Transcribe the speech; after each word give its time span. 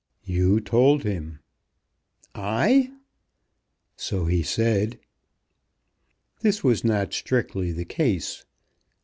"You 0.25 0.59
told 0.59 1.03
him!" 1.03 1.41
"I!" 2.33 2.91
"So 3.95 4.25
he 4.25 4.41
said." 4.41 4.97
This 6.39 6.63
was 6.63 6.83
not 6.83 7.13
strictly 7.13 7.71
the 7.71 7.85
case. 7.85 8.43